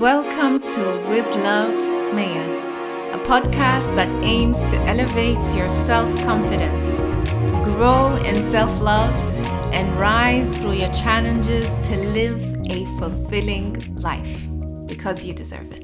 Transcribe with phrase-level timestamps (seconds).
[0.00, 1.72] Welcome to With Love
[2.12, 6.96] Maya, a podcast that aims to elevate your self confidence,
[7.62, 9.14] grow in self love,
[9.72, 14.48] and rise through your challenges to live a fulfilling life
[14.88, 15.83] because you deserve it.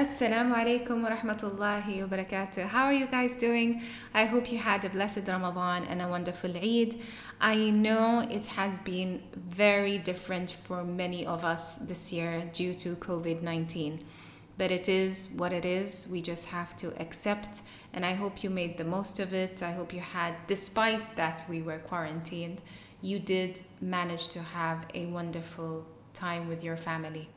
[0.00, 2.66] Assalamu alaikum wa rahmatullahi wa barakatuh.
[2.68, 3.82] How are you guys doing?
[4.14, 6.98] I hope you had a blessed Ramadan and a wonderful Eid.
[7.38, 12.96] I know it has been very different for many of us this year due to
[12.96, 13.98] COVID 19,
[14.56, 16.08] but it is what it is.
[16.10, 17.60] We just have to accept,
[17.92, 19.62] and I hope you made the most of it.
[19.62, 22.62] I hope you had, despite that we were quarantined,
[23.02, 27.28] you did manage to have a wonderful time with your family.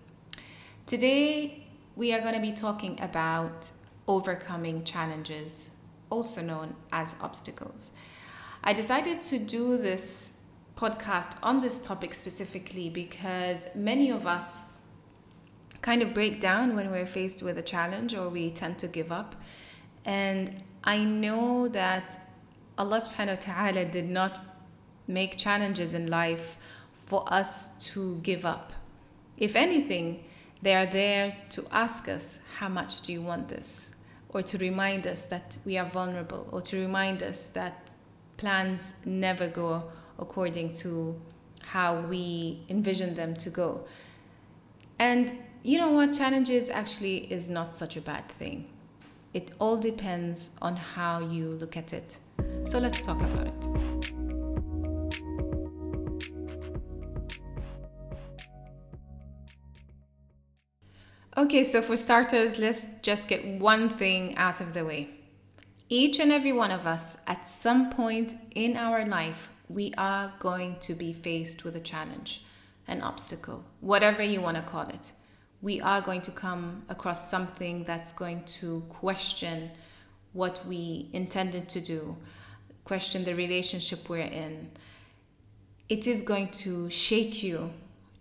[0.86, 1.63] Today,
[1.96, 3.72] we are going to be talking about
[4.08, 5.72] overcoming challenges,
[6.10, 7.92] also known as obstacles.
[8.64, 10.42] I decided to do this
[10.76, 14.64] podcast on this topic specifically because many of us
[15.82, 19.12] kind of break down when we're faced with a challenge or we tend to give
[19.12, 19.36] up.
[20.06, 22.18] And I know that
[22.78, 24.40] Allah subhanahu wa ta'ala did not
[25.08, 26.58] make challenges in life
[27.06, 28.74] for us to give up.
[29.38, 30.24] If anything,
[30.64, 33.96] they are there to ask us, How much do you want this?
[34.30, 37.88] Or to remind us that we are vulnerable, or to remind us that
[38.38, 39.84] plans never go
[40.18, 41.20] according to
[41.62, 43.86] how we envision them to go.
[45.00, 46.14] And you know what?
[46.14, 48.70] Challenges actually is not such a bad thing.
[49.34, 52.18] It all depends on how you look at it.
[52.64, 54.23] So let's talk about it.
[61.36, 65.10] Okay, so for starters, let's just get one thing out of the way.
[65.90, 70.76] Each and every one of us, at some point in our life, we are going
[70.82, 72.46] to be faced with a challenge,
[72.88, 75.12] an obstacle, whatever you want to call it.
[75.64, 79.72] We are going to come across something that's going to question
[80.34, 82.16] what we intended to do,
[82.84, 84.70] question the relationship we're in.
[85.90, 87.72] It is going to shake you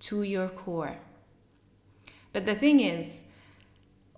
[0.01, 0.97] to your core
[2.33, 3.23] but the thing is,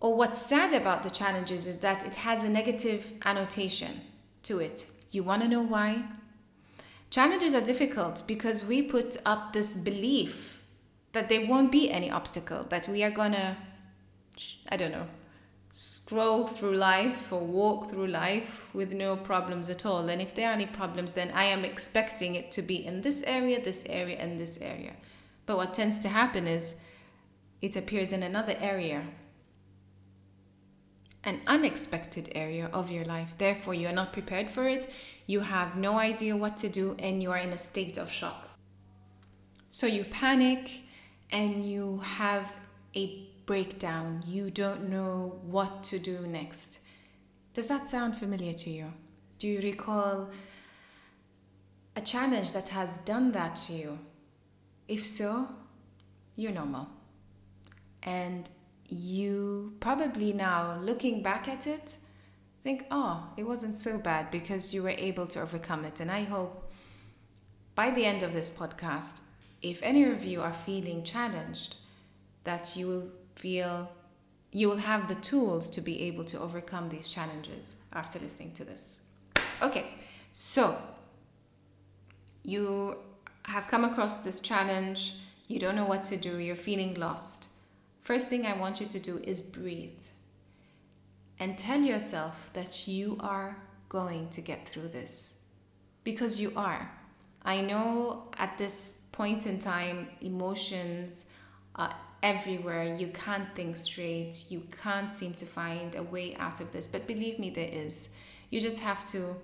[0.01, 4.01] or what's sad about the challenges is that it has a negative annotation
[4.43, 4.87] to it.
[5.11, 6.05] You want to know why?
[7.11, 10.63] Challenges are difficult because we put up this belief
[11.13, 13.57] that there won't be any obstacle, that we are gonna,
[14.69, 15.07] I don't know,
[15.71, 20.09] scroll through life or walk through life with no problems at all.
[20.09, 23.23] And if there are any problems, then I am expecting it to be in this
[23.23, 24.93] area, this area, and this area.
[25.47, 26.75] But what tends to happen is
[27.65, 29.03] it appears in another area,
[31.25, 33.35] an unexpected area of your life.
[33.39, 34.91] Therefore, you are not prepared for it,
[35.27, 38.51] you have no idea what to do, and you are in a state of shock.
[39.71, 40.83] So you panic
[41.31, 42.53] and you have
[42.95, 44.21] a breakdown.
[44.27, 46.81] You don't know what to do next.
[47.55, 48.93] Does that sound familiar to you?
[49.39, 50.29] Do you recall
[51.97, 53.99] a challenge that has done that to you?
[54.87, 55.49] If so,
[56.37, 56.89] you're normal.
[58.05, 58.49] And
[58.89, 61.97] you probably now, looking back at it,
[62.63, 66.01] think, oh, it wasn't so bad because you were able to overcome it.
[66.01, 66.71] And I hope
[67.75, 69.23] by the end of this podcast,
[69.63, 71.77] if any of you are feeling challenged,
[72.45, 73.91] that you will feel
[74.53, 78.65] you will have the tools to be able to overcome these challenges after listening to
[78.65, 79.01] this.
[79.61, 79.87] Okay,
[80.31, 80.81] so
[82.45, 82.97] you
[83.43, 85.15] have come across this challenge,
[85.49, 87.49] you don't know what to do, you're feeling lost.
[88.05, 90.05] First thing I want you to do is breathe
[91.41, 93.57] and tell yourself that you are
[93.89, 95.35] going to get through this
[96.05, 96.91] because you are.
[97.43, 101.31] I know at this point in time, emotions
[101.77, 102.95] are everywhere.
[102.95, 104.45] You can't think straight.
[104.51, 106.87] You can't seem to find a way out of this.
[106.87, 108.11] But believe me, there is.
[108.51, 109.35] You just have to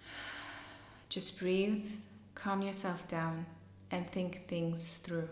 [1.08, 1.90] just breathe,
[2.36, 3.46] calm yourself down,
[3.90, 5.28] and think things through.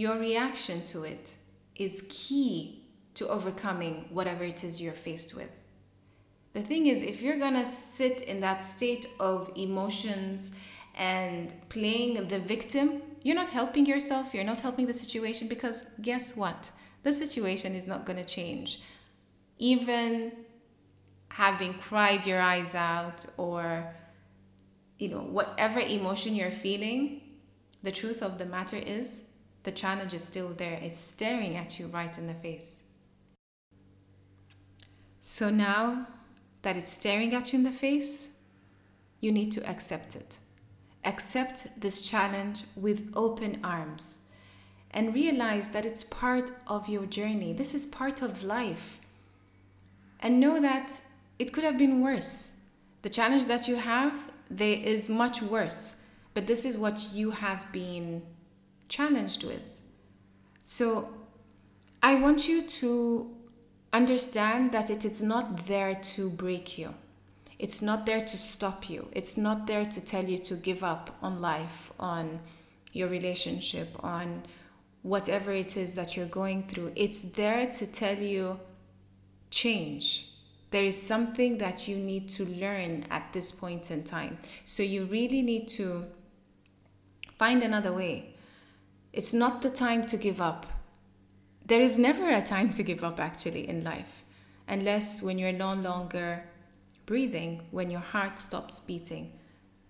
[0.00, 1.36] Your reaction to it
[1.76, 5.52] is key to overcoming whatever it is you're faced with.
[6.54, 10.52] The thing is, if you're gonna sit in that state of emotions
[10.94, 16.34] and playing the victim, you're not helping yourself, you're not helping the situation because guess
[16.34, 16.70] what?
[17.02, 18.80] The situation is not gonna change.
[19.58, 20.32] Even
[21.28, 23.94] having cried your eyes out or
[24.98, 27.20] you know whatever emotion you're feeling
[27.82, 29.26] the truth of the matter is
[29.62, 30.78] the challenge is still there.
[30.82, 32.80] It's staring at you right in the face.
[35.20, 36.06] So now
[36.62, 38.36] that it's staring at you in the face,
[39.20, 40.38] you need to accept it.
[41.04, 44.18] Accept this challenge with open arms.
[44.92, 47.52] and realize that it's part of your journey.
[47.52, 49.00] This is part of life.
[50.20, 50.92] And know that
[51.38, 52.56] it could have been worse.
[53.02, 54.12] The challenge that you have,
[54.50, 56.02] there is much worse,
[56.34, 58.22] but this is what you have been
[58.90, 59.62] challenged with.
[60.60, 61.08] So
[62.02, 63.34] I want you to
[63.94, 66.94] understand that it is not there to break you.
[67.58, 69.08] It's not there to stop you.
[69.12, 72.40] It's not there to tell you to give up on life, on
[72.92, 74.42] your relationship, on
[75.02, 76.92] whatever it is that you're going through.
[76.96, 78.58] It's there to tell you
[79.50, 80.28] change.
[80.70, 84.38] There is something that you need to learn at this point in time.
[84.64, 86.06] So you really need to
[87.38, 88.34] find another way.
[89.12, 90.66] It's not the time to give up.
[91.66, 94.22] There is never a time to give up, actually, in life,
[94.68, 96.44] unless when you're no longer
[97.06, 99.32] breathing, when your heart stops beating.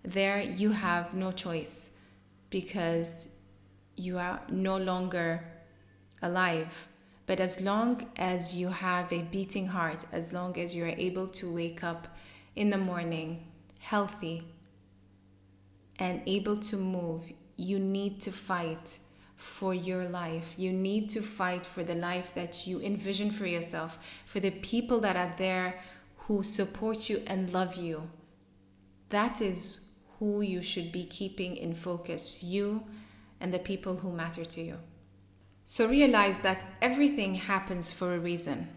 [0.01, 1.91] There, you have no choice
[2.49, 3.27] because
[3.95, 5.43] you are no longer
[6.23, 6.87] alive.
[7.27, 11.27] But as long as you have a beating heart, as long as you are able
[11.27, 12.07] to wake up
[12.55, 13.45] in the morning
[13.79, 14.47] healthy
[15.99, 18.97] and able to move, you need to fight
[19.41, 20.53] for your life.
[20.55, 24.99] You need to fight for the life that you envision for yourself, for the people
[24.99, 25.79] that are there
[26.17, 28.07] who support you and love you.
[29.09, 29.87] That is
[30.19, 32.83] who you should be keeping in focus, you
[33.39, 34.77] and the people who matter to you.
[35.65, 38.69] So realize that everything happens for a reason.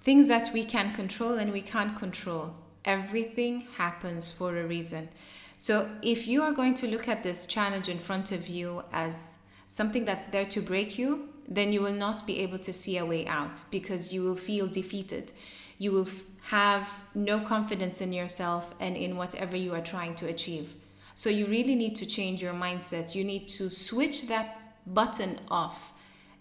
[0.00, 5.08] Things that we can control and we can't control, everything happens for a reason.
[5.56, 9.36] So if you are going to look at this challenge in front of you as
[9.70, 13.06] something that's there to break you, then you will not be able to see a
[13.06, 15.32] way out because you will feel defeated.
[15.78, 20.26] You will f- have no confidence in yourself and in whatever you are trying to
[20.26, 20.74] achieve.
[21.14, 23.14] So you really need to change your mindset.
[23.14, 25.92] You need to switch that button off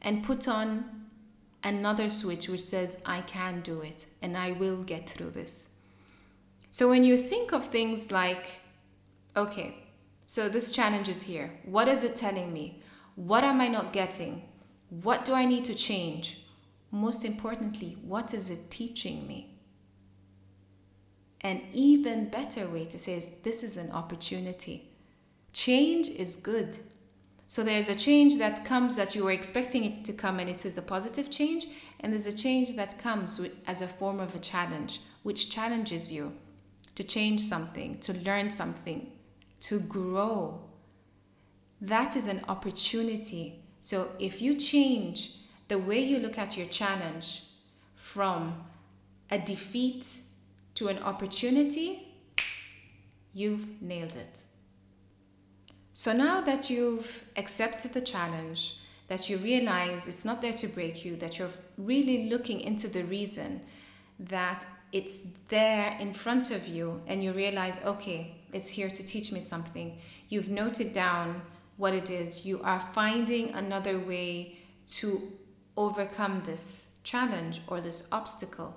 [0.01, 0.85] and put on
[1.63, 5.75] another switch which says, I can do it and I will get through this.
[6.71, 8.61] So when you think of things like,
[9.35, 9.75] okay,
[10.25, 11.51] so this challenge is here.
[11.65, 12.81] What is it telling me?
[13.19, 14.43] What am I not getting?
[14.89, 16.45] What do I need to change?
[16.89, 19.59] Most importantly, what is it teaching me?
[21.41, 24.93] An even better way to say is this is an opportunity.
[25.51, 26.77] Change is good.
[27.45, 30.65] So there's a change that comes that you were expecting it to come and it
[30.65, 31.67] is a positive change,
[31.99, 36.31] and there's a change that comes as a form of a challenge, which challenges you
[36.95, 39.11] to change something, to learn something,
[39.59, 40.68] to grow.
[41.81, 43.61] That is an opportunity.
[43.81, 45.35] So if you change
[45.67, 47.43] the way you look at your challenge
[47.95, 48.65] from
[49.31, 50.05] a defeat
[50.75, 52.07] to an opportunity,
[53.33, 54.43] you've nailed it.
[55.93, 61.03] So now that you've accepted the challenge, that you realize it's not there to break
[61.03, 63.61] you, that you're really looking into the reason
[64.19, 69.31] that it's there in front of you, and you realize, okay, it's here to teach
[69.31, 69.97] me something.
[70.29, 71.41] You've noted down
[71.79, 72.45] what it is.
[72.45, 74.57] You are finding another way
[74.97, 75.31] to
[75.77, 78.75] overcome this challenge or this obstacle.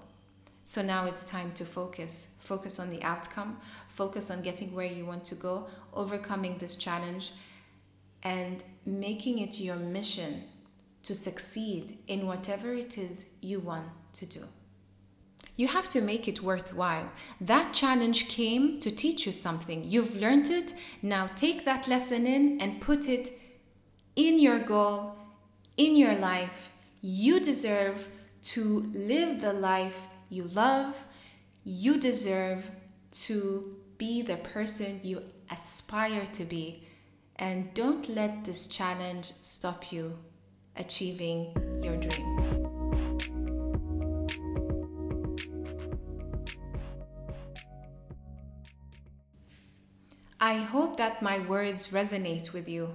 [0.64, 2.36] So now it's time to focus.
[2.40, 3.58] Focus on the outcome,
[3.88, 7.32] focus on getting where you want to go, overcoming this challenge,
[8.22, 10.44] and making it your mission
[11.02, 14.44] to succeed in whatever it is you want to do.
[15.56, 17.10] You have to make it worthwhile.
[17.40, 19.84] That challenge came to teach you something.
[19.88, 20.74] You've learned it.
[21.02, 23.38] Now take that lesson in and put it
[24.16, 25.16] in your goal,
[25.76, 26.72] in your life.
[27.00, 28.08] You deserve
[28.42, 31.04] to live the life you love,
[31.64, 32.68] you deserve
[33.10, 36.86] to be the person you aspire to be.
[37.36, 40.18] And don't let this challenge stop you
[40.76, 42.81] achieving your dream.
[50.52, 52.94] I hope that my words resonate with you.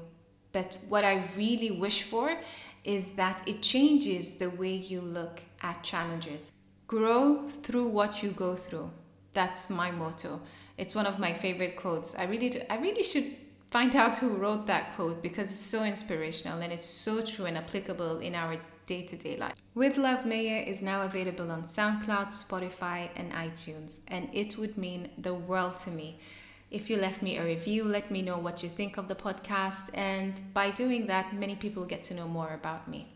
[0.51, 2.37] But what I really wish for
[2.83, 6.51] is that it changes the way you look at challenges.
[6.85, 8.91] Grow through what you go through.
[9.33, 10.39] That's my motto.
[10.77, 12.13] It's one of my favorite quotes.
[12.13, 13.35] I really do, I really should
[13.71, 17.57] find out who wrote that quote because it's so inspirational and it's so true and
[17.57, 19.55] applicable in our day-to-day life.
[19.73, 25.09] With Love Maya is now available on SoundCloud, Spotify, and iTunes, and it would mean
[25.17, 26.19] the world to me
[26.69, 29.89] if you left me a review, let me know what you think of the podcast,
[29.93, 33.07] and by doing that, many people get to know more about me.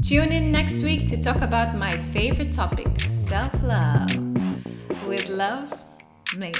[0.00, 4.08] Tune in next week to talk about my favorite topic self love.
[5.06, 5.84] With love,
[6.36, 6.52] Maya.